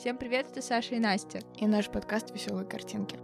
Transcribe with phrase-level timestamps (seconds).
[0.00, 1.40] Всем привет, это Саша и Настя.
[1.58, 3.16] И наш подкаст «Веселые картинки».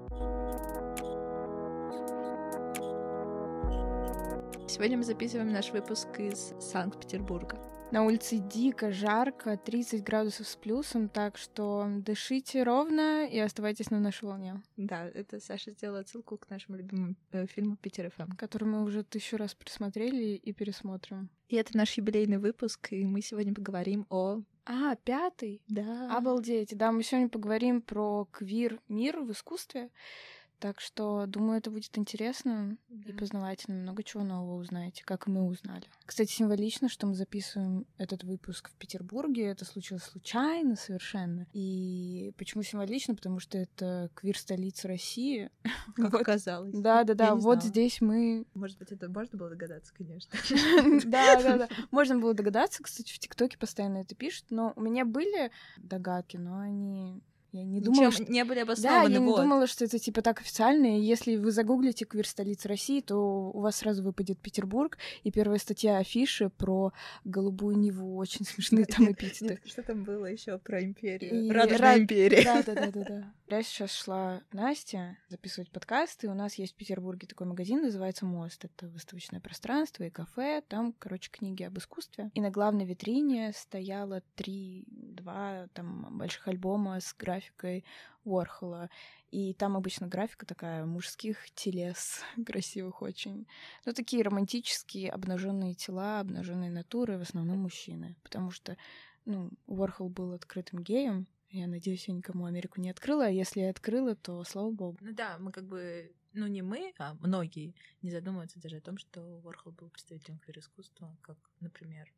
[4.69, 7.59] Сегодня мы записываем наш выпуск из Санкт-Петербурга.
[7.93, 13.99] На улице дико жарко, 30 градусов с плюсом, так что дышите ровно и оставайтесь на
[13.99, 14.63] нашей волне.
[14.77, 19.03] Да, это Саша сделала отсылку к нашему любимому э, фильму «Питер ФМ», который мы уже
[19.03, 21.31] тысячу раз присмотрели и пересмотрим.
[21.49, 24.43] И это наш юбилейный выпуск, и мы сегодня поговорим о...
[24.67, 25.63] А, пятый?
[25.69, 26.17] Да.
[26.17, 26.77] Обалдеть.
[26.77, 29.91] Да, мы сегодня поговорим про квир-мир в искусстве.
[30.59, 33.11] Так что, думаю, это будет интересно да.
[33.11, 33.83] и познавательно.
[33.83, 35.85] Много чего нового узнаете, как мы узнали.
[36.07, 39.49] Кстати, символично, что мы записываем этот выпуск в Петербурге.
[39.49, 41.47] Это случилось случайно совершенно.
[41.53, 43.15] И почему символично?
[43.15, 45.51] Потому что это квир-столица России.
[45.97, 46.23] Как вот.
[46.23, 46.75] оказалось.
[46.75, 47.35] Да, да, да.
[47.35, 47.61] Вот знала.
[47.61, 48.47] здесь мы...
[48.55, 50.39] Может быть, это можно было догадаться, конечно.
[51.05, 51.69] Да, да, да.
[51.91, 52.83] Можно было догадаться.
[52.83, 54.47] Кстати, в ТикТоке постоянно это пишут.
[54.51, 57.23] Но у меня были догадки, но они
[57.53, 58.25] я не думала, что...
[58.31, 59.09] не были обоснованы.
[59.09, 59.37] Да, я вот.
[59.37, 60.99] не думала, что это типа так официально.
[60.99, 65.59] И если вы загуглите квир столица России, то у вас сразу выпадет Петербург, и первая
[65.59, 66.93] статья афиши про
[67.25, 68.17] голубую Неву.
[68.17, 69.61] Очень смешные там эпитеты.
[69.65, 71.53] Что там было еще про империю?
[71.53, 72.45] Радужная империя.
[72.45, 73.33] Да, да, да, да, да.
[73.49, 78.27] Я сейчас шла Настя записывать подкаст, и у нас есть в Петербурге такой магазин, называется
[78.27, 78.65] Мост.
[78.65, 80.63] Это выставочное пространство и кафе.
[80.69, 82.31] Там, короче, книги об искусстве.
[82.35, 87.85] И на главной витрине стояло три, два там больших альбома с графикой графикой
[88.25, 88.91] Уорхола.
[89.31, 93.47] И там обычно графика такая мужских телес, красивых очень.
[93.85, 98.17] Ну, такие романтические обнаженные тела, обнаженные натуры, в основном мужчины.
[98.23, 98.77] Потому что,
[99.25, 101.27] ну, Уорхол был открытым геем.
[101.51, 104.99] Я надеюсь, я никому Америку не открыла, а если я открыла, то слава богу.
[105.01, 108.99] Ну да, мы как бы ну не мы, а многие не задумываются даже о том,
[108.99, 112.13] что Уорхол был представителем квир-искусства, как, например,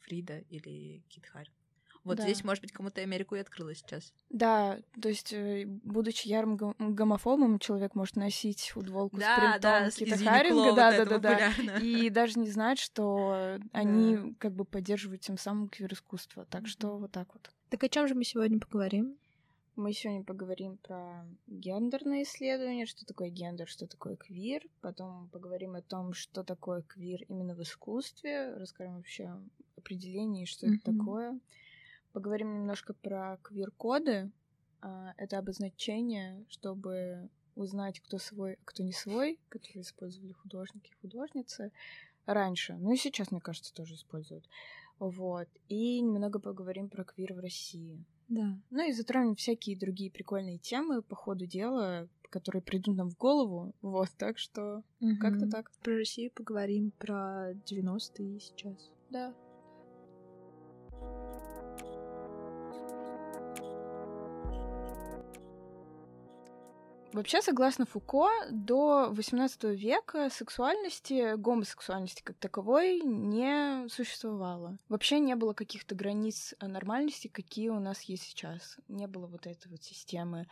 [0.00, 1.65] Фрида или Кит Харрис.
[2.06, 2.22] Вот да.
[2.22, 4.12] здесь, может быть, кому-то Америку и открыла сейчас.
[4.30, 9.90] Да, то есть, э, будучи ярым гомофобом, человек может носить футболку да, с принтом да,
[9.90, 14.22] Кита Харинга, да, да, да, да, и даже не знать, что они да.
[14.38, 16.46] как бы поддерживают тем самым квир-искусство.
[16.48, 17.50] Так что вот так вот.
[17.70, 19.18] Так о чем же мы сегодня поговорим?
[19.74, 24.62] Мы сегодня поговорим про гендерные исследования, что такое гендер, что такое квир.
[24.80, 28.54] Потом поговорим о том, что такое квир именно в искусстве.
[28.54, 29.36] Расскажем вообще
[29.76, 30.76] определение, что mm-hmm.
[30.76, 31.40] это такое.
[32.16, 34.30] Поговорим немножко про квир-коды.
[34.80, 41.00] А, это обозначение, чтобы узнать, кто свой, а кто не свой, которые использовали художники и
[41.02, 41.72] художницы
[42.24, 42.78] раньше.
[42.78, 44.48] Ну и сейчас, мне кажется, тоже используют.
[44.98, 45.46] Вот.
[45.68, 48.02] И немного поговорим про квир в России.
[48.28, 48.58] Да.
[48.70, 53.74] Ну и затронем всякие другие прикольные темы по ходу дела, которые придут нам в голову.
[53.82, 55.18] Вот, так что угу.
[55.20, 55.70] как-то так.
[55.82, 58.90] Про Россию поговорим, про 90-е сейчас.
[59.10, 59.34] Да.
[67.16, 74.76] Вообще, согласно Фуко, до XVIII века сексуальности, гомосексуальности как таковой не существовало.
[74.90, 78.76] Вообще не было каких-то границ нормальности, какие у нас есть сейчас.
[78.88, 80.46] Не было вот этой вот системы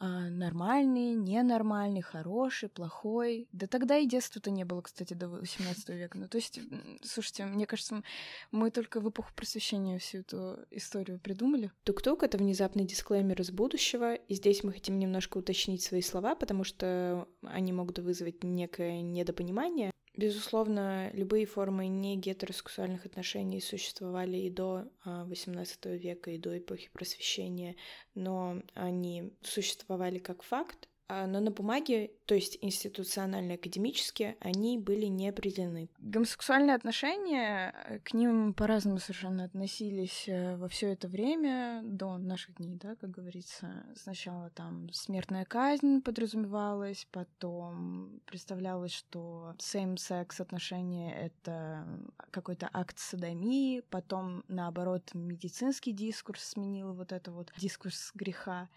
[0.00, 3.48] нормальный, ненормальный, хороший, плохой.
[3.52, 6.18] Да тогда и детства-то не было, кстати, до 18 века.
[6.18, 6.60] Ну, то есть,
[7.02, 8.02] слушайте, мне кажется,
[8.50, 11.72] мы только в эпоху просвещения всю эту историю придумали.
[11.84, 16.64] Тук-тук— это внезапный дисклеймер из будущего, и здесь мы хотим немножко уточнить свои слова, потому
[16.64, 19.90] что они могут вызвать некое недопонимание.
[20.16, 26.88] Безусловно, любые формы не гетеросексуальных отношений существовали и до XVIII а, века, и до эпохи
[26.90, 27.76] просвещения,
[28.14, 35.28] но они существовали как факт, но на бумаге, то есть институционально академически, они были не
[35.28, 35.88] определены.
[35.98, 42.56] Гомосексуальные отношения, э, к ним по-разному совершенно относились э, во все это время, до наших
[42.56, 43.86] дней, да, как говорится.
[43.94, 51.86] Сначала там смертная казнь подразумевалась, потом представлялось, что same-sex отношения— это
[52.30, 58.68] какой-то акт садомии, потом, наоборот, медицинский дискурс сменил вот это вот дискурс греха.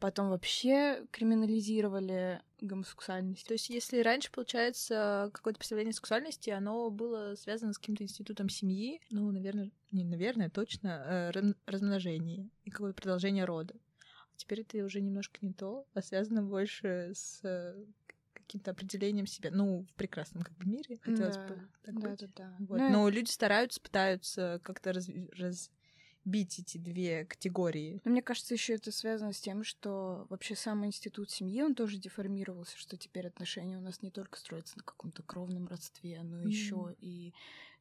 [0.00, 3.46] Потом вообще криминализировали гомосексуальность.
[3.46, 9.00] То есть, если раньше, получается, какое-то представление сексуальности, оно было связано с каким-то институтом семьи,
[9.10, 13.74] ну, наверное, не наверное, точно, э, размножение и какое-то продолжение рода.
[14.02, 17.84] А теперь это уже немножко не то, а связано больше с э,
[18.32, 22.20] каким-то определением себя, ну, в прекрасном как бы мире, хотелось да, бы так да, быть.
[22.20, 22.78] Да, да, вот.
[22.78, 25.70] Ну, Но люди стараются, пытаются как-то раз, раз,
[26.24, 28.00] бить эти две категории.
[28.04, 31.98] Но мне кажется, еще это связано с тем, что вообще сам институт семьи, он тоже
[31.98, 36.48] деформировался, что теперь отношения у нас не только строятся на каком-то кровном родстве, но mm.
[36.48, 37.32] еще и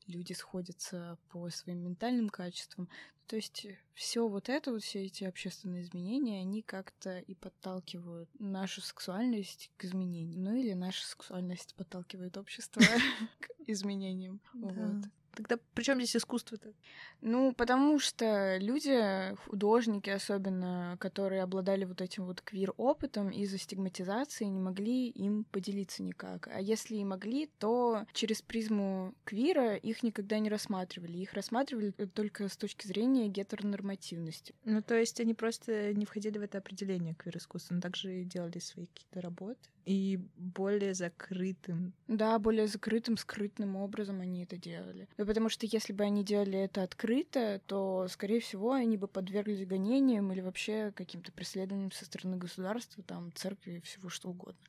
[0.08, 2.90] люди сходятся по своим ментальным качествам.
[3.28, 8.82] То есть все вот это, вот все эти общественные изменения, они как-то и подталкивают нашу
[8.82, 10.44] сексуальность к изменениям.
[10.44, 12.82] Ну или наша сексуальность подталкивает общество
[13.40, 14.42] к изменениям.
[14.54, 15.06] Вот.
[15.36, 16.74] Тогда при чем здесь искусство-то?
[17.22, 24.60] Ну, потому что люди, художники особенно, которые обладали вот этим вот квир-опытом из-за стигматизации, не
[24.60, 26.48] могли им поделиться никак.
[26.52, 31.18] А если и могли, то через призму квира их никогда не рассматривали.
[31.18, 34.56] Их рассматривали только с точки зрения гетеронормативности.
[34.66, 38.88] Ну, то есть они просто не входили в это определение квир-искусства, но также делали свои
[38.88, 41.94] какие-то работы и более закрытым.
[42.08, 45.10] Да, более закрытым, скрытным образом они это делали.
[45.18, 49.66] Ну, потому что если бы они делали это открыто, то, скорее всего, они бы подверглись
[49.66, 54.62] гонениям или вообще каким-то преследованиям со стороны государства, там, церкви, всего что угодно.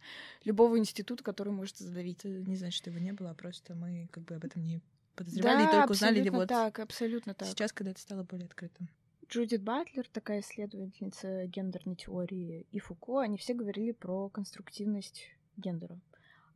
[0.44, 2.20] Любого института, который может задавить.
[2.20, 4.80] Это не значит, что его не было, а просто мы как бы об этом не
[5.16, 7.46] подозревали да, и только узнали ли вот так, абсолютно так.
[7.46, 8.88] сейчас, когда это стало более открытым.
[9.30, 16.00] Джудит Батлер, такая исследовательница гендерной теории, и Фуко, они все говорили про конструктивность гендера.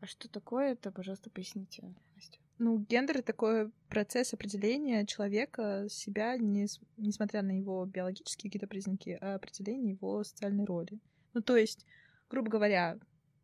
[0.01, 2.39] А что такое это, пожалуйста, поясните, Настя.
[2.59, 6.67] Ну, гендер— это такой процесс определения человека, себя, не,
[6.97, 10.99] несмотря на его биологические какие-то признаки, а определение его социальной роли.
[11.33, 11.87] Ну, то есть,
[12.29, 12.99] грубо говоря,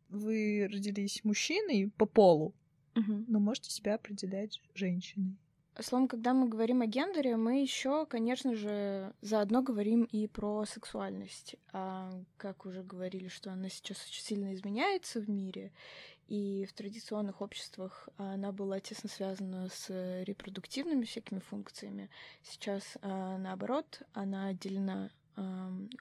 [0.09, 2.53] вы родились мужчиной по полу,
[2.95, 3.23] угу.
[3.27, 5.37] но можете себя определять женщиной.
[5.83, 11.55] Словом, когда мы говорим о гендере, мы еще, конечно же, заодно говорим и про сексуальность.
[11.73, 15.71] А, как уже говорили, что она сейчас очень сильно изменяется в мире,
[16.27, 19.89] и в традиционных обществах она была тесно связана с
[20.23, 22.09] репродуктивными всякими функциями.
[22.43, 25.09] Сейчас, а, наоборот, она отделена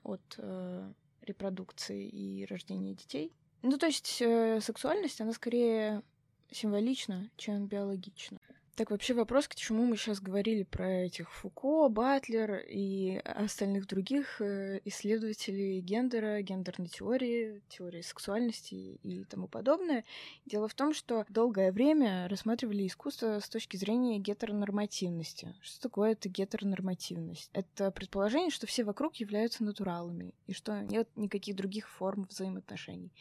[0.02, 0.92] от а,
[1.22, 3.32] репродукции и рождения детей.
[3.62, 6.02] Ну, то есть э, сексуальность, она скорее
[6.50, 8.38] символична, чем биологична.
[8.76, 14.40] Так, вообще вопрос, к чему мы сейчас говорили про этих Фуко, Батлер и остальных других
[14.40, 20.04] э, исследователей гендера, гендерной теории, теории сексуальности и тому подобное.
[20.46, 25.54] Дело в том, что долгое время рассматривали искусство с точки зрения гетеронормативности.
[25.60, 27.50] Что такое это гетеронормативность?
[27.52, 33.12] Это предположение, что все вокруг являются натуралами и что нет никаких других форм взаимоотношений.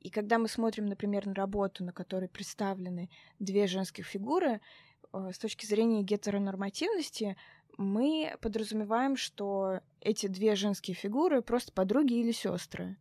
[0.00, 3.10] И когда мы смотрим, например, на работу, на которой представлены
[3.40, 4.60] две женских фигуры, э,
[5.32, 7.36] с точки зрения гетеронормативности,
[7.78, 12.96] мы подразумеваем, что эти две женские фигуры просто подруги или сестры.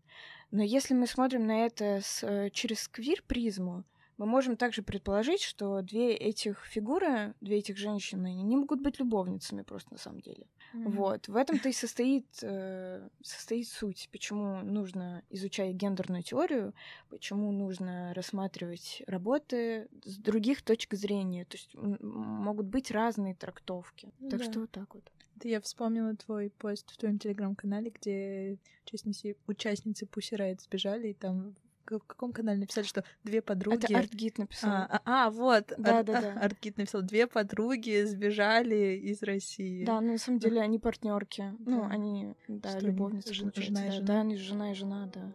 [0.51, 3.83] Но если мы смотрим на это с, э, через квир-призму,
[4.17, 9.61] мы можем также предположить, что две этих фигуры, две этих женщины, не могут быть любовницами
[9.61, 10.47] просто на самом деле.
[10.73, 10.89] Mm-hmm.
[10.91, 11.27] Вот.
[11.27, 16.73] В этом-то и состоит, э, состоит суть, почему нужно изучать гендерную теорию,
[17.09, 21.45] почему нужно рассматривать работы с других точек зрения.
[21.45, 24.07] То есть могут быть разные трактовки.
[24.19, 24.29] Mm-hmm.
[24.29, 25.03] Так что вот так вот.
[25.37, 31.13] Это я вспомнила твой пост в твоем телеграм-канале, где участницы, участницы Pussy Riot сбежали, и
[31.13, 31.55] там
[31.89, 33.85] в каком канале написали, что две подруги...
[33.85, 34.71] Это Артгит написал.
[34.71, 35.73] А, а, а вот.
[35.77, 36.33] Да, Ар- да, да.
[36.41, 39.85] Артгит написал, две подруги сбежали из России.
[39.85, 41.53] Да, ну на самом деле они партнерки.
[41.59, 43.29] Ну, они, да, что любовницы.
[43.29, 44.05] Они, жена и жена.
[44.05, 45.33] Да, они жена и жена, да.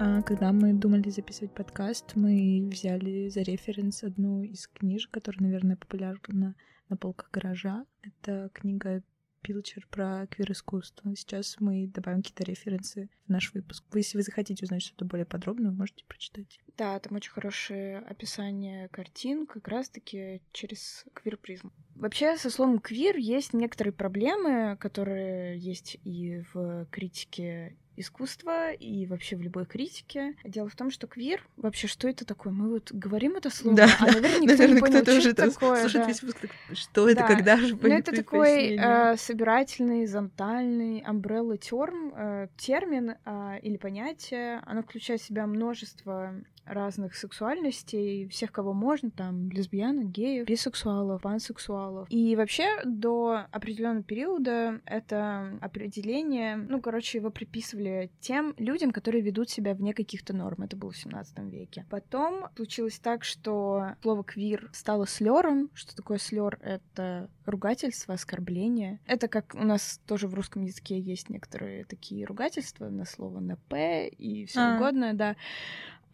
[0.00, 5.76] А, когда мы думали записывать подкаст, мы взяли за референс одну из книжек, которая, наверное,
[5.76, 6.56] популярна
[6.88, 7.86] на полках гаража.
[8.02, 9.02] Это книга
[9.44, 11.14] Пилчер про квир-искусство.
[11.14, 13.84] Сейчас мы добавим какие-то референсы в наш выпуск.
[13.92, 16.58] Вы, если вы захотите узнать что-то более подробно, вы можете прочитать.
[16.78, 21.72] Да, там очень хорошее описание картин как раз-таки через квир-призму.
[21.94, 29.36] Вообще, со словом квир есть некоторые проблемы, которые есть и в критике искусства и вообще
[29.36, 30.34] в любой критике.
[30.44, 32.52] Дело в том, что квир, вообще, что это такое?
[32.52, 35.50] Мы вот говорим это слово, да, а, наверное, никто наверное, не понял, что уже это
[35.50, 35.80] такое.
[35.80, 36.08] Слушает да.
[36.08, 37.28] весь выпуск, что это, да.
[37.28, 44.62] когда же Ну, это такой э, собирательный, зонтальный, umbrella term, э, термин э, или понятие.
[44.66, 46.34] Оно включает в себя множество
[46.66, 52.06] разных сексуальностей, всех, кого можно, там, лесбиянок, геев, бисексуалов, пансексуалов.
[52.10, 59.50] И вообще до определенного периода это определение, ну, короче, его приписывали тем людям, которые ведут
[59.50, 60.62] себя вне каких-то норм.
[60.62, 61.86] Это было в 17 веке.
[61.90, 65.70] Потом случилось так, что слово квир стало слером.
[65.74, 66.58] Что такое слер?
[66.62, 69.00] Это ругательство, оскорбление.
[69.06, 73.56] Это как у нас тоже в русском языке есть некоторые такие ругательства на слово на
[73.56, 74.76] «п» и все а.
[74.76, 75.36] угодно, да.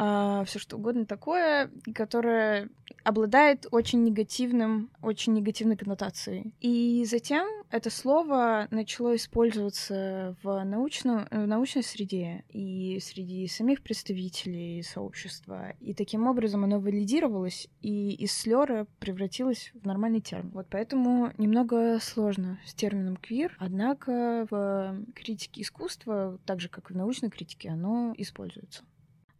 [0.02, 2.70] А, все что угодно такое, которое
[3.04, 6.54] обладает очень негативным, очень негативной коннотацией.
[6.60, 14.82] И затем это слово начало использоваться в, научном, в научной среде и среди самих представителей
[14.82, 15.74] сообщества.
[15.80, 20.50] И таким образом оно валидировалось, и из слера превратилось в нормальный термин.
[20.54, 26.94] Вот поэтому немного сложно с термином квир, однако в критике искусства, так же как и
[26.94, 28.82] в научной критике, оно используется.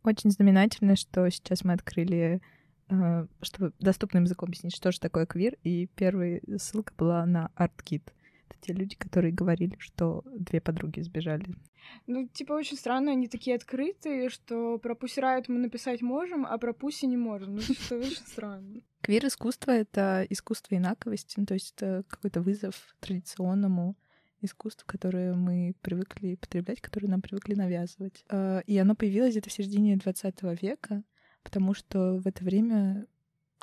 [0.03, 2.41] Очень знаменательно, что сейчас мы открыли
[2.89, 8.03] э, чтобы доступным языком объяснить, что же такое квир, и первая ссылка была на ArtKit.
[8.49, 11.55] Это те люди, которые говорили, что две подруги сбежали.
[12.07, 16.73] Ну, типа, очень странно, они такие открытые, что про Riot мы написать можем, а про
[16.73, 17.57] Пуси не можем.
[17.57, 18.81] Ну, что очень странно.
[19.03, 23.97] Квир-искусство— это искусство инаковости, ну, то есть это какой-то вызов традиционному
[24.43, 28.25] искусств, которые мы привыкли потреблять, которые нам привыкли навязывать.
[28.29, 31.03] А, и оно появилось где-то в середине 20 века,
[31.43, 33.07] потому что в это время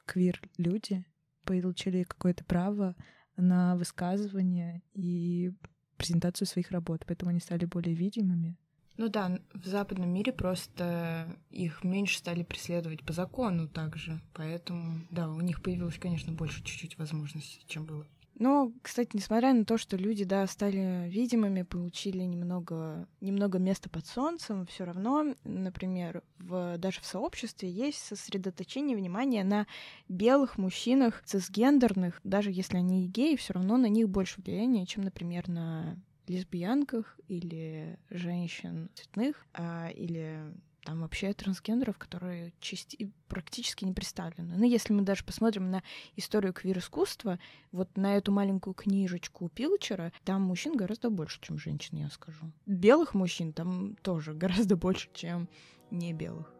[0.05, 1.05] квир-люди
[1.43, 2.95] получили какое-то право
[3.35, 5.51] на высказывание и
[5.97, 8.57] презентацию своих работ, поэтому они стали более видимыми.
[8.97, 15.29] Ну да, в западном мире просто их меньше стали преследовать по закону также, поэтому, да,
[15.29, 18.07] у них появилось, конечно, больше чуть-чуть возможностей, чем было.
[18.39, 24.05] Но, кстати, несмотря на то, что люди, да, стали видимыми, получили немного, немного места под
[24.05, 29.65] солнцем, все равно, например, в, даже в сообществе есть сосредоточение внимания на
[30.07, 35.47] белых мужчинах, цисгендерных, даже если они геи, все равно на них больше влияния, чем, например,
[35.47, 40.53] на лесбиянках или женщин цветных, а, или
[40.87, 43.11] там вообще трансгендеров, которые части...
[43.27, 44.53] практически не представлены.
[44.53, 45.83] Но ну, если мы даже посмотрим на
[46.15, 47.39] историю квир-искусства,
[47.73, 52.53] вот на эту маленькую книжечку Пилчера, там мужчин гораздо больше, чем женщин, я скажу.
[52.65, 55.49] Белых мужчин там тоже гораздо больше, чем
[55.91, 56.56] не белых.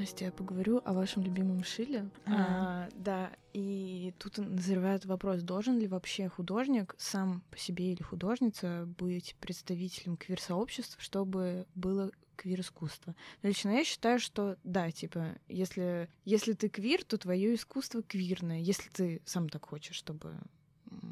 [0.00, 2.08] Настя, я поговорю о вашем любимом Шиле.
[2.24, 8.86] А, да, и тут назревает вопрос, должен ли вообще художник сам по себе или художница
[8.98, 13.14] быть представителем квир-сообщества, чтобы было квир-искусство.
[13.42, 18.88] Лично я считаю, что да, типа, если, если ты квир, то твое искусство квирное, если
[18.88, 20.34] ты сам так хочешь, чтобы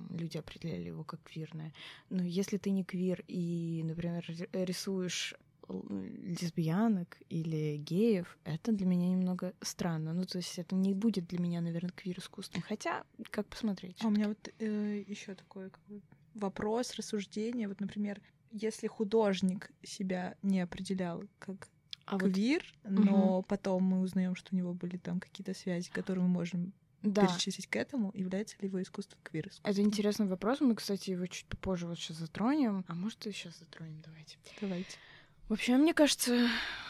[0.09, 1.75] люди определяли его как квирное.
[2.09, 5.35] Но если ты не квир и, например, рисуешь
[5.69, 10.13] лесбиянок или геев, это для меня немного странно.
[10.13, 12.63] Ну, то есть это не будет для меня, наверное, квир-искусством.
[12.63, 13.99] Хотя, как посмотреть.
[14.03, 15.71] А у меня вот э, еще такой
[16.35, 17.69] вопрос, рассуждение.
[17.69, 18.21] Вот, например,
[18.51, 21.69] если художник себя не определял как
[22.07, 23.05] а квир, вот...
[23.05, 23.43] но угу.
[23.43, 26.73] потом мы узнаем, что у него были там какие-то связи, которые мы можем
[27.03, 27.27] да.
[27.27, 29.71] перечислить к этому, является ли его искусство квир -искусством?
[29.71, 30.61] Это интересный вопрос.
[30.61, 32.85] Мы, кстати, его чуть попозже вот сейчас затронем.
[32.89, 34.39] А может, и сейчас затронем, давайте.
[34.61, 34.97] Давайте.
[35.49, 36.47] Вообще, мне кажется,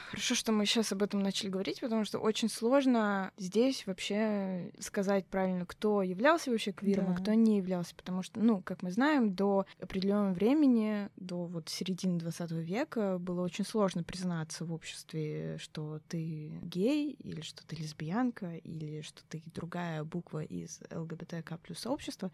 [0.08, 5.26] хорошо, что мы сейчас об этом начали говорить, потому что очень сложно здесь вообще сказать
[5.26, 7.12] правильно, кто являлся вообще квиром, да.
[7.12, 11.68] а кто не являлся, потому что, ну, как мы знаем, до определенного времени, до вот
[11.68, 17.76] середины 20 века было очень сложно признаться в обществе, что ты гей, или что ты
[17.76, 22.30] лесбиянка, или что ты другая буква из ЛГБТК плюс сообщества,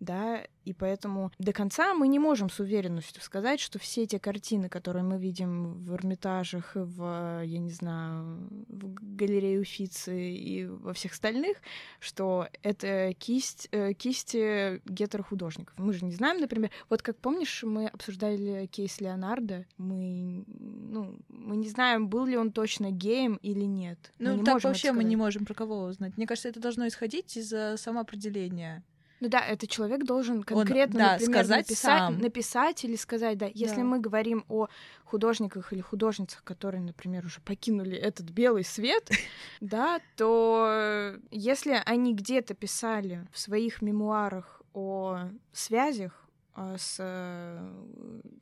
[0.00, 4.68] да, и поэтому до конца мы не можем с уверенностью сказать, что все эти картины,
[4.68, 11.12] которые мы видим в Эрмитажах, в, я не знаю, в галерее Уфицы и во всех
[11.12, 11.58] остальных,
[12.00, 15.78] что это кисть, э, кисти гетерохудожников.
[15.78, 21.56] Мы же не знаем, например, вот как помнишь, мы обсуждали кейс Леонардо, мы, ну, мы
[21.56, 24.12] не знаем, был ли он точно геем или нет.
[24.18, 26.16] Ну, так вообще мы не можем про кого узнать.
[26.16, 28.82] Мне кажется, это должно исходить из самоопределения
[29.24, 32.18] ну да, этот человек должен конкретно, Он, да, например, сказать написать, сам.
[32.18, 33.46] написать или сказать, да.
[33.54, 33.84] Если да.
[33.84, 34.68] мы говорим о
[35.04, 39.08] художниках или художницах, которые, например, уже покинули этот белый свет,
[39.62, 47.72] да, то если они где-то писали в своих мемуарах о связях а, с э,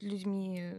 [0.00, 0.72] людьми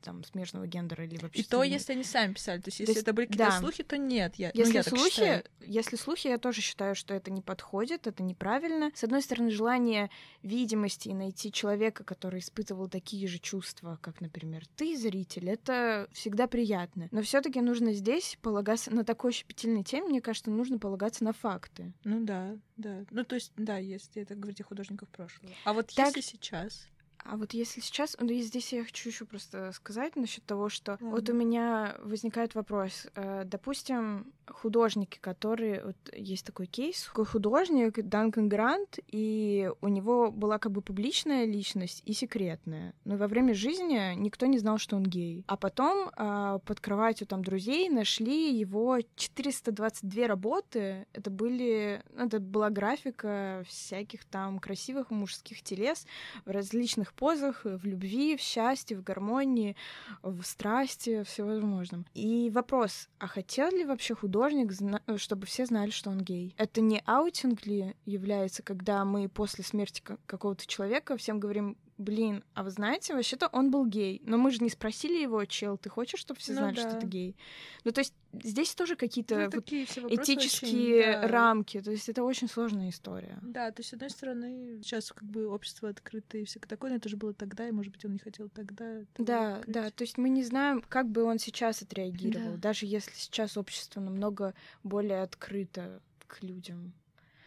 [0.00, 1.40] там смежного гендера или вообще.
[1.40, 3.58] И то, если они сами писали, то есть если то это были какие-то да.
[3.58, 4.36] слухи, то нет.
[4.36, 8.22] Я, если ну, я слухи, если слухи, я тоже считаю, что это не подходит, это
[8.22, 8.90] неправильно.
[8.94, 10.10] С одной стороны, желание
[10.42, 16.46] видимости и найти человека, который испытывал такие же чувства, как, например, ты, зритель, это всегда
[16.46, 17.08] приятно.
[17.10, 21.92] Но все-таки нужно здесь полагаться на такой щепетильной теме, мне кажется, нужно полагаться на факты.
[22.04, 23.04] Ну да, да.
[23.10, 25.52] Ну то есть, да, если это говорить о художниках прошлого.
[25.64, 26.14] А вот так...
[26.16, 26.86] если сейчас
[27.28, 30.92] А вот если сейчас, ну и здесь я хочу еще просто сказать насчет того, что
[30.92, 31.10] mm-hmm.
[31.10, 33.06] вот у меня возникает вопрос.
[33.14, 40.30] Э, допустим, художники, которые вот есть такой кейс, такой художник Данкан Грант, и у него
[40.30, 42.94] была как бы публичная личность и секретная.
[43.04, 45.44] Но во время жизни никто не знал, что он гей.
[45.46, 51.06] А потом э, под кроватью там друзей нашли его 422 работы.
[51.12, 56.06] Это были, ну, это была графика всяких там красивых мужских телес
[56.44, 59.74] в различных позах, в любви, в счастье, в гармонии,
[60.22, 62.06] в страсти, всевозможном.
[62.14, 64.72] И вопрос, а хотел ли вообще художник,
[65.16, 66.54] чтобы все знали, что он гей?
[66.56, 72.62] Это не аутинг ли является, когда мы после смерти какого-то человека всем говорим, блин, а
[72.62, 76.20] вы знаете, вообще-то он был гей, но мы же не спросили его, чел, ты хочешь,
[76.20, 76.90] чтобы все ну, знали, да.
[76.90, 77.36] что ты гей?
[77.84, 81.28] Ну, то есть здесь тоже какие-то ну, вот этические очень, да.
[81.28, 83.38] рамки, то есть это очень сложная история.
[83.42, 86.96] Да, то есть, с одной стороны, сейчас как бы общество открыто и все такое, но
[86.96, 89.00] это же было тогда, и, может быть, он не хотел тогда.
[89.18, 92.58] Да, да, то есть мы не знаем, как бы он сейчас отреагировал, да.
[92.58, 96.92] даже если сейчас общество намного более открыто к людям.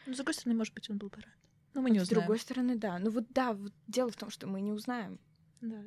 [0.05, 1.38] Но, с другой стороны, может быть, он был бы рад.
[1.73, 2.05] Ну, мы не узнаем.
[2.05, 2.99] С другой стороны, да.
[2.99, 5.19] Ну вот да, вот дело в том, что мы не узнаем.
[5.61, 5.83] Да.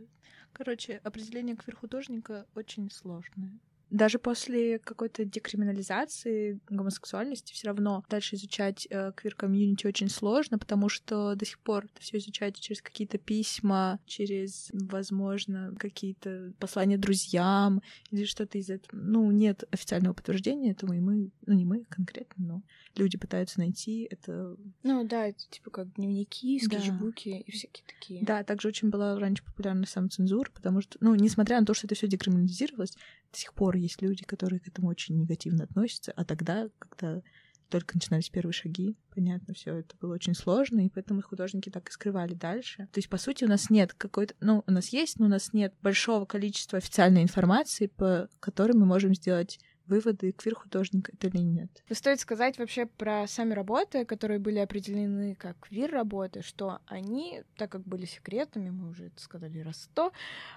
[0.53, 3.59] Короче, определение квир-художника очень сложное
[3.93, 11.35] даже после какой-то декриминализации гомосексуальности все равно дальше изучать э, квир-комьюнити очень сложно, потому что
[11.35, 18.25] до сих пор это все изучать через какие-то письма, через, возможно, какие-то послания друзьям или
[18.25, 18.99] что-то из этого.
[18.99, 22.63] Ну, нет официального подтверждения этому, и мы, ну, не мы конкретно, но
[22.97, 24.57] люди пытаются найти это.
[24.83, 27.39] Ну, да, это типа как дневники, скетчбуки да.
[27.39, 28.25] и всякие такие.
[28.25, 31.95] Да, также очень была раньше популярна самоцензура, потому что, ну, несмотря на то, что это
[31.95, 32.97] все декриминализировалось,
[33.33, 37.23] до сих пор есть люди, которые к этому очень негативно относятся, а тогда, когда
[37.69, 41.93] только начинались первые шаги, понятно, все это было очень сложно, и поэтому художники так и
[41.93, 42.89] скрывали дальше.
[42.93, 45.55] То есть, по сути, у нас нет какой-то, ну, у нас есть, но у нас
[45.55, 49.59] нет большого количества официальной информации, по которой мы можем сделать
[49.93, 51.71] выводы, квир-художник это или нет.
[51.91, 57.83] Стоит сказать вообще про сами работы, которые были определены как квир-работы, что они, так как
[57.83, 60.13] были секретами, мы уже это сказали раз сто,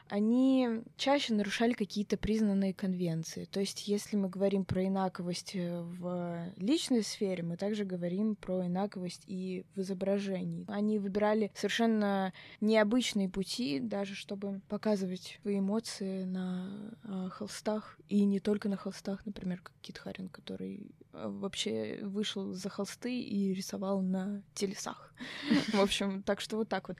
[0.07, 3.45] они чаще нарушали какие-то признанные конвенции.
[3.45, 8.65] То есть, если мы говорим про инаковость э, в личной сфере, мы также говорим про
[8.65, 10.65] инаковость и в изображении.
[10.69, 18.39] Они выбирали совершенно необычные пути, даже чтобы показывать свои эмоции на э, холстах, и не
[18.39, 20.91] только на холстах, например, как Кит Харин, который
[21.23, 25.13] вообще вышел за холсты и рисовал на телесах.
[25.73, 26.97] В общем, так что вот так вот.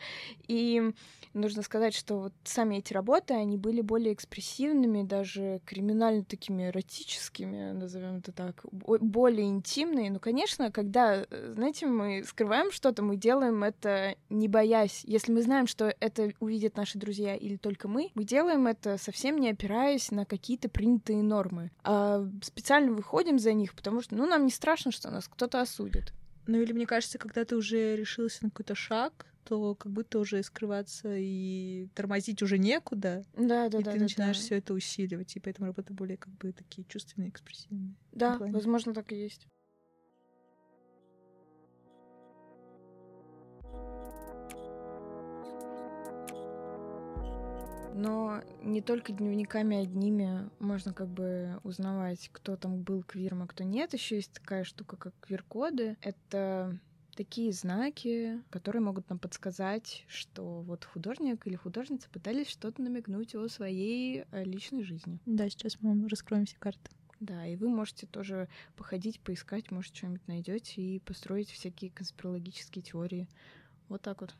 [0.47, 0.93] И
[1.33, 7.71] нужно сказать, что вот сами эти работы, они были более экспрессивными, даже криминально такими эротическими,
[7.71, 10.11] назовем это так, более интимные.
[10.11, 15.03] Ну, конечно, когда, э, знаете, мы скрываем что-то, мы делаем это не боясь.
[15.05, 19.37] Если мы знаем, что это увидят наши друзья или только мы, мы делаем это совсем
[19.37, 21.71] не опираясь на какие-то принятые нормы.
[21.83, 26.13] А специально выходим за них, потому что, ну, нам не страшно, что нас кто-то осудит.
[26.47, 30.41] Ну или мне кажется, когда ты уже решился на какой-то шаг, то как будто уже
[30.43, 33.23] скрываться и тормозить уже некуда.
[33.35, 33.91] Да, да, и да.
[33.91, 34.43] ты да, начинаешь да.
[34.43, 37.95] все это усиливать, и поэтому работа более как бы такие чувственные, экспрессивные.
[38.11, 39.47] Да, возможно, так и есть.
[47.95, 53.63] Но не только дневниками одними можно как бы узнавать, кто там был квиром, а кто
[53.63, 53.93] нет.
[53.93, 55.95] Еще есть такая штука, как квир-коды.
[56.01, 56.77] Это
[57.15, 63.47] такие знаки, которые могут нам подсказать, что вот художник или художница пытались что-то намекнуть о
[63.47, 65.21] своей э, личной жизни.
[65.25, 66.91] Да, сейчас мы раскроем все карты.
[67.21, 73.29] Да, и вы можете тоже походить, поискать, может, что-нибудь найдете и построить всякие конспирологические теории.
[73.87, 74.35] Вот так вот.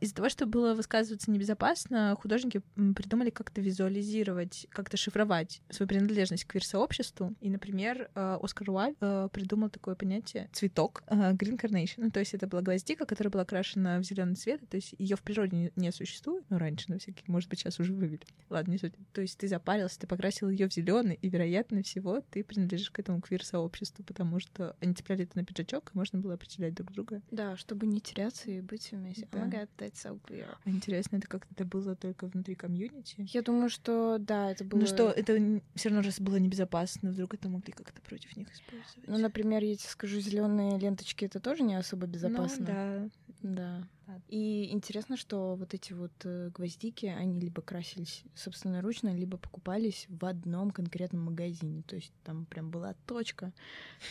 [0.00, 6.50] Из-за того, что было высказываться небезопасно, художники придумали как-то визуализировать, как-то шифровать свою принадлежность к
[6.50, 7.34] квир-сообществу.
[7.40, 11.94] И, например, э, Оскар Уайль э, придумал такое понятие цветок э, green carnation.
[11.98, 14.66] Ну, то есть это была гвоздика, которая была окрашена в зеленый цвет.
[14.68, 16.44] То есть ее в природе не существует.
[16.48, 18.22] Ну, раньше, на всякий, может быть, сейчас уже вывели.
[18.48, 18.94] Ладно, не суть.
[19.12, 22.98] То есть ты запарился, ты покрасил ее в зеленый, и, вероятно всего, ты принадлежишь к
[22.98, 27.20] этому квир-сообществу, потому что они цепляли это на пиджачок, и можно было определять друг друга.
[27.30, 29.28] Да, чтобы не теряться и быть вместе.
[29.30, 29.40] Да.
[29.40, 30.56] Oh Clear.
[30.64, 33.16] А интересно, это как это было только внутри комьюнити?
[33.32, 34.80] Я думаю, что да, это было.
[34.80, 39.08] Ну что, это все равно раз было небезопасно, вдруг это могли как-то против них использовать.
[39.08, 42.58] Ну, например, я тебе скажу, зеленые ленточки это тоже не особо безопасно.
[42.60, 43.10] Ну, да.
[43.42, 43.88] Да.
[44.28, 50.24] И интересно, что вот эти вот э, гвоздики, они либо красились собственноручно, либо покупались в
[50.24, 51.82] одном конкретном магазине.
[51.86, 53.52] То есть там прям была точка.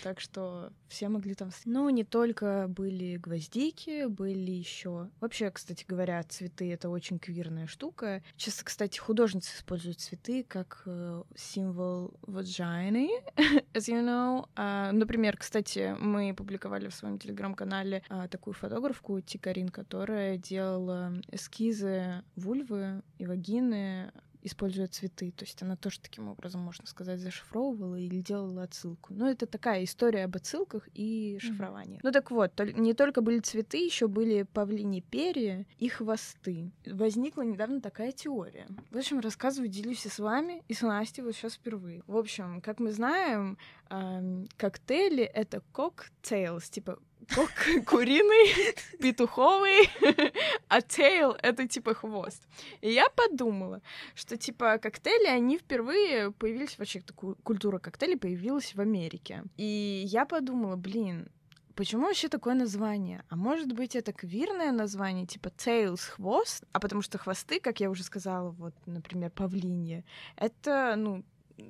[0.03, 1.51] Так что все могли там...
[1.65, 5.09] Ну, не только были гвоздики, были еще...
[5.19, 8.23] Вообще, кстати говоря, цветы— это очень квирная штука.
[8.35, 13.09] Часто, кстати, художницы используют цветы как э, символ ваджайны,
[13.73, 14.47] as you know.
[14.55, 22.23] А, например, кстати, мы публиковали в своем телеграм-канале а, такую фотографку Тикарин, которая делала эскизы
[22.35, 24.11] вульвы и вагины
[24.43, 25.31] используя цветы.
[25.31, 29.13] То есть она тоже таким образом, можно сказать, зашифровывала или делала отсылку.
[29.13, 31.97] Но это такая история об отсылках и шифровании.
[31.97, 32.01] Mm-hmm.
[32.03, 36.71] Ну так вот, не только были цветы, еще были павлини перья и хвосты.
[36.85, 38.67] Возникла недавно такая теория.
[38.91, 42.03] В общем, рассказываю, делюсь и с вами, и с Настей вот сейчас впервые.
[42.07, 43.57] В общем, как мы знаем,
[43.89, 46.99] эм, коктейли— это cocktails, типа
[47.35, 47.49] cock
[47.85, 49.89] куриный, петуховый,
[50.67, 52.43] а tail— это типа хвост.
[52.81, 53.81] И я подумала,
[54.15, 57.01] что типа коктейли, они впервые появились, вообще
[57.43, 59.43] культура коктейлей появилась в Америке.
[59.57, 61.29] И я подумала, блин,
[61.75, 63.23] Почему вообще такое название?
[63.29, 66.65] А может быть, это квирное название, типа tails— хвост?
[66.73, 70.03] А потому что хвосты, как я уже сказала, вот, например, павлинье,
[70.35, 71.23] это, ну,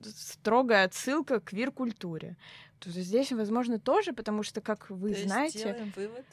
[0.04, 2.38] строгая отсылка к квир-культуре.
[2.80, 5.91] То есть здесь, возможно, тоже, потому что, как вы То знаете...
[5.95, 6.25] Вывод?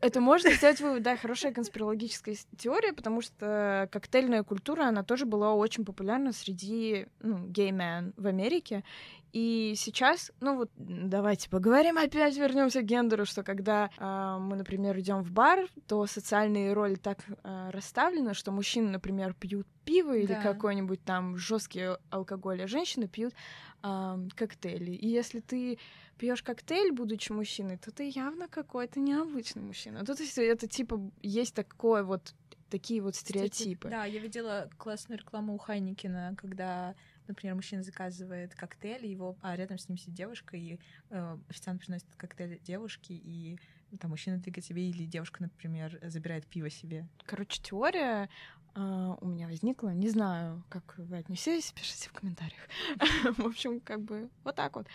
[0.00, 5.54] Это можно сделать вывод, да, хорошая конспирологическая теория, потому что коктейльная культура, она тоже была
[5.54, 8.84] очень популярна среди ну, геймен в Америке.
[9.32, 14.98] И сейчас, ну вот, давайте поговорим опять, вернемся к гендеру, что когда э, мы, например,
[14.98, 20.26] идем в бар, то социальные роли так э, расставлены, что мужчины, например, пьют пиво или
[20.34, 20.42] да.
[20.42, 23.34] какой-нибудь там жесткий алкоголь, а женщины пьют
[23.82, 24.92] э, коктейли.
[24.92, 25.78] И если ты
[26.18, 30.04] пьешь коктейль, будучи мужчиной, то ты явно какой-то необычный мужчина.
[30.06, 32.34] Есть это типа есть такое вот
[32.68, 33.88] такие вот стереотипы.
[33.88, 36.94] Да, я видела классную рекламу у Хайникина, когда
[37.28, 40.78] например, мужчина заказывает коктейль, его, а рядом с ним сидит девушка, и
[41.10, 43.58] э, официант приносит коктейль девушке, и
[44.00, 47.06] там мужчина двигает себе, или девушка, например, забирает пиво себе.
[47.26, 48.28] Короче, теория
[48.74, 49.88] Uh, у меня возникла.
[49.88, 52.60] Не знаю, как вы отнесетесь, пишите в комментариях.
[53.38, 54.86] в общем, как бы вот так вот.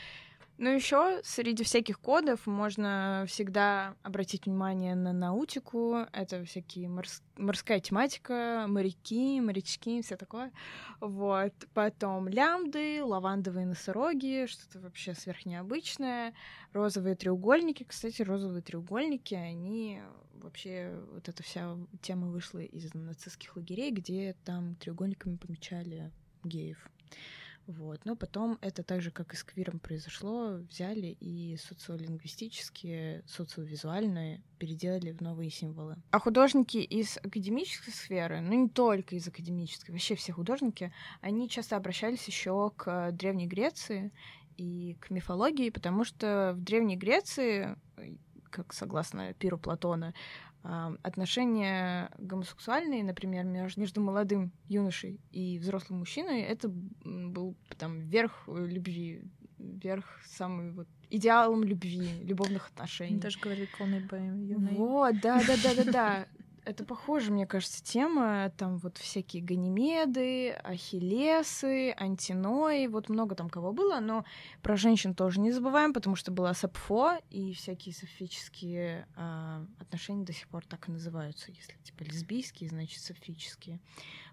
[0.57, 6.05] Ну, еще среди всяких кодов можно всегда обратить внимание на наутику.
[6.13, 7.23] Это всякие морс...
[7.37, 10.51] морская тематика, моряки, морячки, все такое.
[10.99, 11.53] Вот.
[11.73, 16.35] Потом лямды, лавандовые носороги, что-то вообще сверхнеобычное.
[16.71, 17.83] Розовые треугольники.
[17.83, 20.01] Кстати, розовые треугольники, они
[20.35, 21.03] вообще...
[21.13, 26.11] Вот эта вся тема вышла из нацистских лагерей, где там треугольниками помечали
[26.43, 26.77] геев.
[27.67, 28.01] Вот.
[28.05, 35.11] Но потом это так же, как и с квиром произошло, взяли и социолингвистические, социовизуальные переделали
[35.11, 35.95] в новые символы.
[36.11, 41.77] А художники из академической сферы, ну не только из академической, вообще все художники, они часто
[41.77, 44.11] обращались еще к Древней Греции
[44.57, 47.77] и к мифологии, потому что в Древней Греции
[48.53, 50.13] как согласно Пиру Платона,
[50.63, 59.23] отношения гомосексуальные, например, между молодым юношей и взрослым мужчиной, это был там верх любви,
[59.57, 63.17] верх самый вот идеалом любви, любовных отношений.
[63.17, 66.27] Даже говорили Me By Вот, да, да, да, да, да.
[66.65, 68.51] Это похоже, мне кажется, тема.
[68.57, 72.87] Там вот всякие Ганимеды, Ахиллесы, Антинои.
[72.87, 74.23] Вот много там кого было, но
[74.61, 80.33] про женщин тоже не забываем, потому что была Сапфо, и всякие сапфические э, отношения до
[80.33, 81.51] сих пор так и называются.
[81.51, 83.79] Если типа лесбийские, значит сапфические.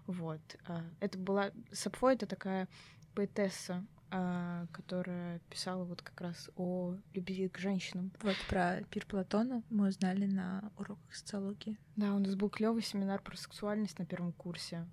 [0.07, 0.41] Вот.
[0.67, 1.51] Э, это была...
[1.71, 2.69] Сапфо— это такая
[3.13, 8.11] поэтесса а, которая писала вот как раз о любви к женщинам.
[8.21, 11.77] Вот про пир Платона мы узнали на уроках социологии.
[11.95, 14.85] Да, у нас был клевый семинар про сексуальность на первом курсе.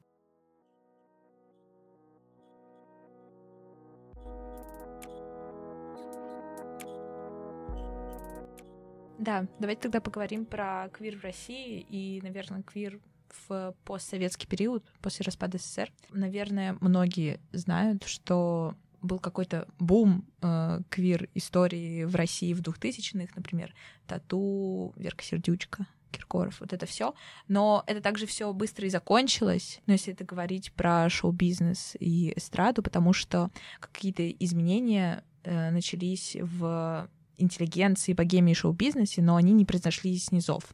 [9.18, 13.00] Да, давайте тогда поговорим про квир в России и, наверное, квир
[13.48, 15.92] в постсоветский период, после распада СССР.
[16.10, 23.74] Наверное, многие знают, что был какой-то бум э, квир-истории в России в 2000-х, например,
[24.06, 27.14] Тату, Верка Сердючка, Киркоров, вот это все.
[27.48, 32.82] Но это также все быстро и закончилось, но если это говорить про шоу-бизнес и эстраду,
[32.82, 40.12] потому что какие-то изменения э, начались в интеллигенции, богемии и шоу-бизнесе, но они не произошли
[40.12, 40.64] из низов.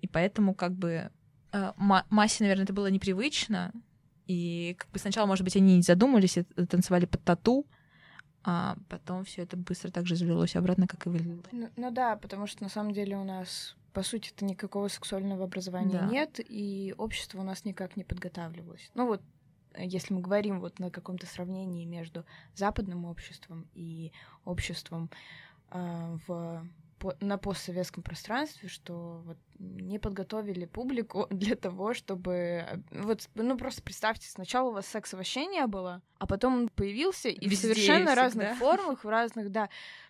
[0.00, 1.10] И поэтому как бы
[1.52, 1.72] э,
[2.10, 3.72] массе, наверное, это было непривычно,
[4.28, 7.66] и как бы сначала, может быть, они не задумались и танцевали под тату,
[8.44, 11.46] а потом все это быстро так же завелось обратно, как и вылилось.
[11.50, 15.44] Ну, ну да, потому что на самом деле у нас по сути, это никакого сексуального
[15.44, 16.06] образования Да.
[16.06, 18.92] нет, и общество у нас никак не подготавливалось.
[18.94, 19.22] Ну вот,
[19.72, 24.12] э, если мы говорим вот на каком-то сравнении между западным обществом и
[24.44, 25.10] обществом
[25.70, 26.64] а, в
[26.98, 32.32] по- на постсоветском пространстве, что вот не подготовили публику для того, чтобы...
[32.32, 36.68] э, Вот, ну, просто представьте, сначала у вас секса вообще не было, а потом он
[36.68, 38.58] появился и в Везде совершенно и разных всегда.
[38.66, 39.68] формах, в разных, да,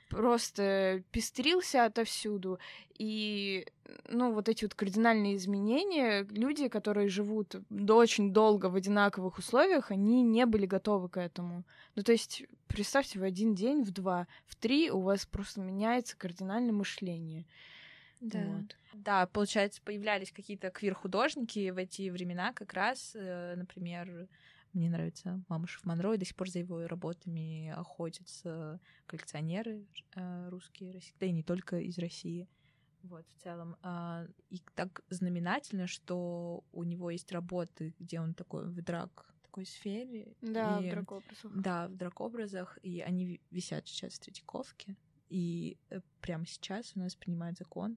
[0.09, 2.59] просто пестрился отовсюду.
[2.99, 3.67] И,
[4.09, 9.91] ну, вот эти вот кардинальные изменения, люди, которые живут до очень долго в одинаковых условиях,
[9.91, 11.65] они не были готовы к этому.
[11.95, 16.17] Ну, то есть, представьте, в один день, в два, в три у вас просто меняется
[16.17, 17.47] кардинальное мышление.
[18.21, 18.41] Да.
[18.41, 18.77] Вот.
[18.95, 24.27] Да, получается, появлялись какие-то квир-художники в эти времена как раз, э, например,
[24.73, 31.01] мне нравится Мамушев Монро, и до сих пор за его работами охотятся коллекционеры э, русские,
[31.21, 32.49] да и не только из России.
[33.03, 33.77] Вот, в целом.
[33.83, 39.65] А, И так знаменательно, что у него есть работы, где он такой в драк такой
[39.67, 40.35] сфере.
[40.43, 41.53] Да, и- в дракообразах.
[41.55, 44.97] Да, в дракобразах, и они ви- висят сейчас в Третьяковке.
[45.31, 47.97] И э, прямо сейчас у нас принимают закон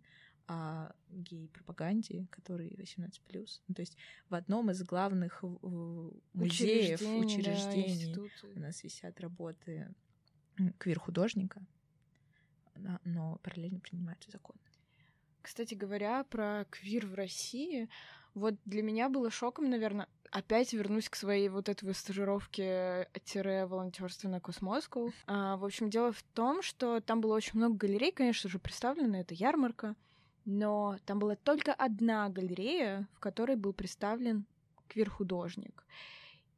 [0.52, 3.48] о гей-пропаганде, который 18+.
[3.68, 3.96] Ну, то есть
[4.30, 8.48] в одном из главных музеев, Учреждений, да, учреждений институты.
[8.56, 9.88] у нас висят работы
[10.78, 11.62] квир-художника,
[13.06, 14.60] но параллельно принимаются законы.
[15.42, 17.88] Кстати говоря, про квир в России,
[18.34, 24.28] вот для меня было шоком, наверное, опять вернусь к своей вот этой стажировке тире волонтерства
[24.28, 25.14] на Космоску.
[25.28, 29.22] А, в общем, дело в том, что там было очень много галерей, конечно же, представлена
[29.22, 29.96] эта ярмарка,
[30.46, 34.46] но там была только одна галерея, в которой был представлен
[34.88, 35.86] квир-художник.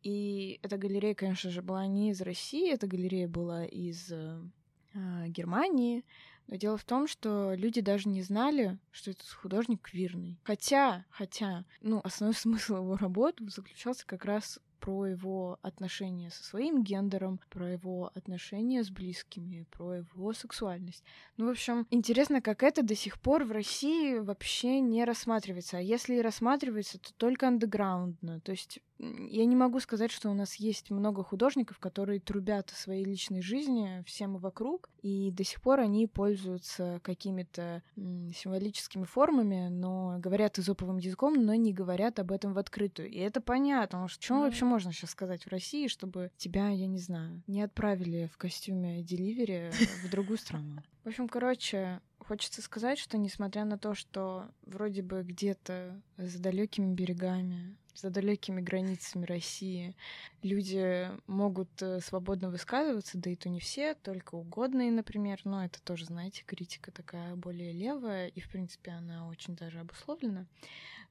[0.02, 4.42] И эта галерея, конечно же, была не из России, эта галерея была из э,
[4.96, 6.04] а, Германии,
[6.48, 10.38] но дело в том, что люди даже не знали, что этот художник квирный.
[10.44, 16.84] Хотя, хотя, ну, основной смысл его работы заключался как раз про его отношения со своим
[16.84, 21.06] гендером, про его отношения с близкими, про его сексуальность.
[21.38, 25.78] Ну, в общем, интересно, как это до сих пор в России вообще не рассматривается.
[25.78, 28.42] А если и рассматривается, то только андеграундно.
[28.42, 32.76] То есть я не могу сказать, что у нас есть много художников, которые трубят о
[32.76, 39.68] своей личной жизни всем и вокруг, и до сих пор они пользуются какими-то символическими формами,
[39.70, 43.10] но говорят изоповым языком, но не говорят об этом в открытую.
[43.10, 44.42] И это понятно, потому что Ну.
[44.42, 49.04] вообще можно сейчас сказать в России, чтобы тебя, я не знаю, не отправили в костюме
[49.04, 49.72] деливери
[50.06, 50.82] в другую страну.
[51.04, 56.94] В общем, короче, хочется сказать, что несмотря на то, что вроде бы где-то за далекими
[56.94, 59.96] берегами, за далекими границами России
[60.42, 65.42] люди могут э, свободно высказываться, да и то не все, только угодные, например.
[65.44, 70.48] Но это тоже, знаете, критика такая более левая, и, в принципе, она очень даже обусловлена.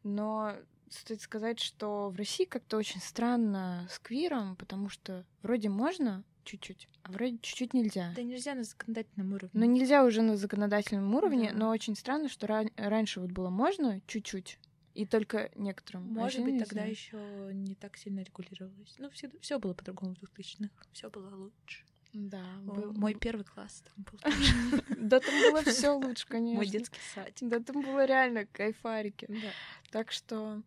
[0.03, 0.57] Но
[0.89, 6.89] стоит сказать, что в России как-то очень странно с квиром, потому что вроде можно чуть-чуть,
[7.03, 8.13] а вроде чуть-чуть нельзя.
[8.17, 9.51] Да нельзя на законодательном уровне.
[9.55, 11.59] Но нельзя уже на законодательном уровне, Да.
[11.59, 14.59] но очень странно, что ран- раньше вот было можно чуть-чуть,
[14.95, 16.03] и только некоторым.
[16.11, 16.67] а Может сейчас быть, нельзя.
[16.67, 18.95] тогда еще не так сильно регулировалось.
[18.99, 20.71] Ну, все было по-другому в 2000-х.
[20.93, 21.85] Все было лучше.
[22.13, 24.19] Да, О, был- Мой первый класс там был.
[24.99, 26.57] Да, там было все лучше, конечно.
[26.57, 27.49] Мой детский садик.
[27.49, 29.25] Да, там было реально кайфарики.
[29.31, 29.49] Да.
[29.91, 30.63] Так что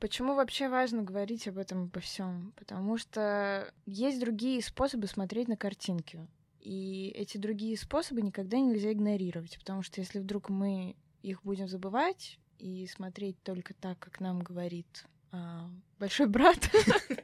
[0.00, 2.52] почему вообще важно говорить об этом обо всем?
[2.56, 6.26] Потому что есть другие способы смотреть на картинки.
[6.60, 12.38] И эти другие способы никогда нельзя игнорировать, потому что если вдруг мы их будем забывать
[12.58, 16.58] и смотреть только так, как нам говорит а, большой брат,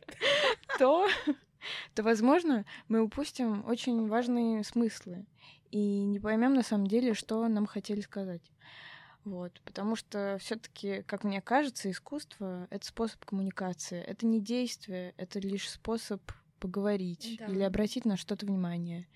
[0.78, 1.06] то,
[1.94, 5.26] то, возможно, мы упустим очень важные смыслы
[5.70, 8.42] и не поймем на самом деле, что нам хотели сказать.
[9.26, 15.40] Вот, потому что все-таки, как мне кажется, искусство это способ коммуникации, это не действие, это
[15.40, 16.22] лишь способ
[16.60, 17.46] поговорить Да.
[17.46, 19.08] или обратить на что-то внимание.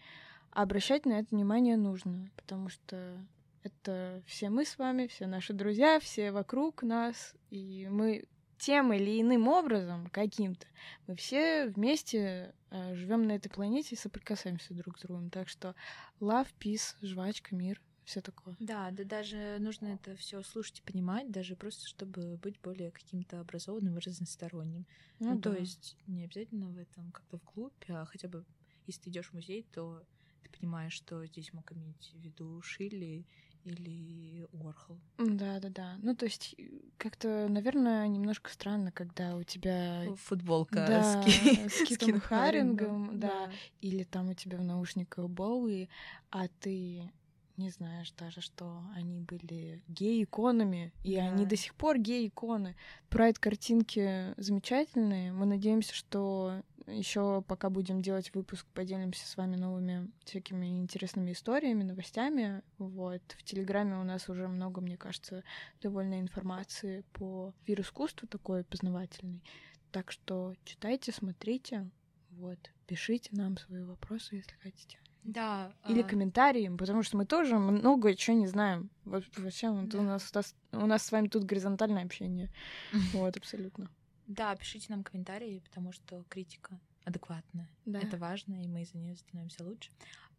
[0.51, 3.25] А обращать на это внимание нужно, потому что
[3.63, 8.25] это все мы с вами, все наши друзья, все вокруг нас, и мы
[8.59, 10.67] тем или иным образом каким-то
[11.07, 15.31] мы все вместе живем на этой планете и соприкасаемся друг с другом.
[15.31, 15.77] Так что
[16.21, 18.57] love, peace, жвачка, мир, все такое.
[18.59, 23.41] Да, да даже нужно это все слушать и понимать, даже просто чтобы быть более каким-то
[23.41, 24.85] образованным и разносторонним.
[25.21, 25.57] Ну, то да.
[25.57, 28.45] есть не обязательно в этом как-то вглубь, а хотя бы
[28.87, 30.03] если ты идешь в музей, то
[30.43, 33.25] ты понимаешь, что здесь мог иметь в виду Шилли
[33.63, 34.99] или Уорхол.
[35.19, 35.97] Да, да, да.
[36.03, 36.57] Ну, то есть,
[36.97, 43.21] как-то, наверное, немножко странно, когда у тебя Футболка да, с, Ки- с Китом Харингом, Харингом,
[43.21, 45.89] да, или там у тебя в наушниках Боуи,
[46.31, 47.13] а ты
[47.61, 51.25] не знаешь даже, что они были гей-иконами, и Да.
[51.31, 52.75] они до сих пор гей-иконы.
[53.09, 55.33] Прайд-картинки замечательные.
[55.33, 61.85] Мы надеемся, что еще пока будем делать выпуск, поделимся с вами новыми всякими интересными историями,
[61.85, 62.63] новостями.
[62.79, 63.23] Вот.
[63.39, 65.45] В Телеграме у нас уже много, мне кажется,
[65.83, 69.45] довольно информации по вирус-искусству такой познавательный.
[69.93, 71.89] Так что читайте, смотрите,
[72.31, 74.99] вот, пишите нам свои вопросы, если хотите.
[75.25, 75.73] Да.
[75.89, 78.91] Или а, комментарии, потому что мы тоже много чего не знаем.
[79.05, 79.99] Во- Вообще, вот Да.
[79.99, 80.33] у, нас,
[80.73, 82.51] у нас с вами тут горизонтальное общение.
[83.13, 83.91] Вот, абсолютно.
[84.27, 87.69] Да, пишите нам комментарии, потому что критика адекватная.
[87.87, 87.99] Да.
[87.99, 89.91] Это важно, и мы из-за нее становимся лучше.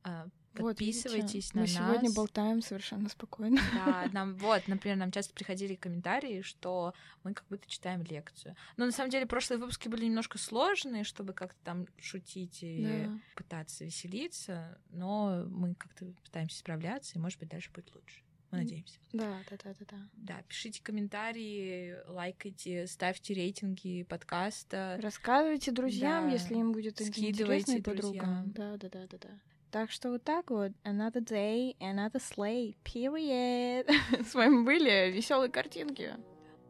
[0.03, 1.75] А, Вот, Подписывайтесь видите, на Мы нас.
[1.75, 3.61] сегодня болтаем совершенно спокойно.
[3.73, 8.55] Да, нам вот, например, нам часто приходили комментарии, что мы как будто читаем лекцию.
[8.75, 13.19] Но на самом деле прошлые выпуски были немножко сложные, чтобы как-то там шутить и Да.
[13.35, 18.21] пытаться веселиться, но мы как-то пытаемся справляться, и, может быть, дальше будет лучше.
[18.51, 18.99] Мы надеемся.
[19.13, 19.97] Да, да, да, да, да.
[20.11, 24.99] Да, пишите комментарии, лайкайте, ставьте рейтинги подкаста.
[25.01, 26.33] Рассказывайте друзьям, Да.
[26.33, 28.51] если им будет Скидывайте интересно и подругам.
[28.51, 29.29] Да, да, да, да, да.
[29.71, 30.71] Так что вот так вот.
[30.83, 32.75] Another day, another slay.
[32.83, 33.89] Period.
[34.29, 36.13] С вами были веселые картинки.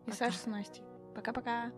[0.05, 0.17] И Пока.
[0.17, 0.83] Саша с Настей.
[1.15, 1.71] Пока-пока.